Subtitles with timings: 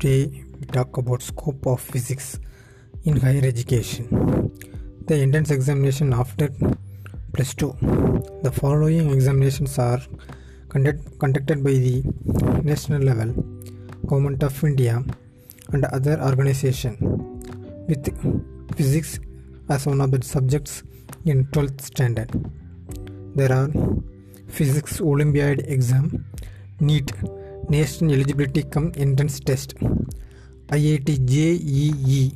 [0.00, 2.40] Today we talk about scope of physics
[3.04, 4.06] in higher education.
[5.06, 6.48] The entrance examination after
[7.34, 7.76] plus 2.
[8.42, 10.00] The following examinations are
[10.70, 12.02] conduct, conducted by the
[12.64, 13.32] national level,
[14.06, 15.04] Government of India
[15.72, 16.96] and other organization
[17.86, 18.08] with
[18.78, 19.20] physics
[19.68, 20.82] as one of the subjects
[21.26, 22.30] in 12th standard.
[23.34, 23.68] There are
[24.48, 26.24] Physics Olympiad exam,
[26.80, 27.12] NEET
[27.70, 29.76] National Eligibility Cum Entrance Test,
[30.68, 32.32] IIT JEE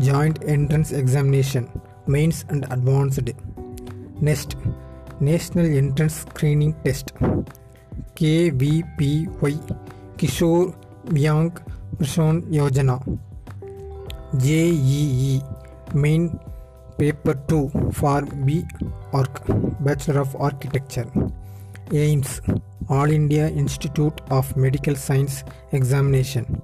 [0.00, 1.68] Joint Entrance Examination,
[2.06, 3.30] Mains and Advanced,
[4.22, 4.56] NEST
[5.20, 7.12] National Entrance Screening Test,
[8.14, 9.52] KVPY
[10.16, 10.74] Kishore
[11.06, 11.52] Vyang
[11.98, 12.98] Prashon Yojana,
[14.38, 15.42] JEE
[15.94, 16.40] Main
[16.98, 18.64] Paper 2 for B
[19.12, 19.36] Arch
[19.80, 21.06] Bachelor of Architecture,
[21.90, 22.40] AIIMS
[22.90, 26.62] All India Institute of Medical Science Examination,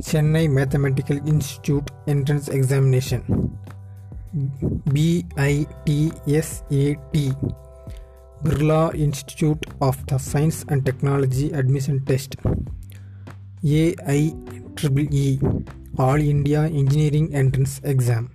[0.00, 3.58] Chennai Mathematical Institute Entrance Examination,
[4.88, 5.74] BITSAT
[8.44, 12.36] Birla Institute of the Science and Technology Admission Test,
[13.62, 15.40] AIEEE
[15.98, 18.30] All India Engineering Entrance Exam,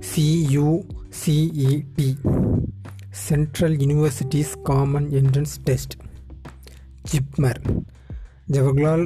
[0.00, 0.86] CUCET
[3.16, 5.96] Central Universities Common Entrance Test,
[7.04, 7.54] JIPMER
[8.50, 9.02] Jawaharlal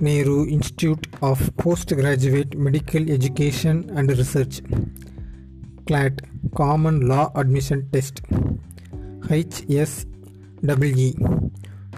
[0.00, 4.62] Nehru Institute of Postgraduate Medical Education and Research,
[5.86, 6.22] CLAT
[6.56, 8.22] Common Law Admission Test,
[9.28, 10.10] HSEE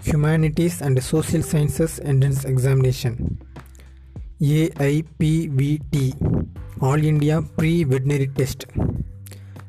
[0.03, 3.39] Humanities and Social Sciences Entrance Examination,
[4.41, 6.13] AIPVT
[6.81, 8.65] All India Pre Veterinary Test,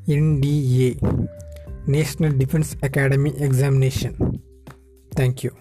[0.08, 0.96] NDA
[1.86, 4.42] National Defense Academy Examination.
[5.14, 5.52] Thank you.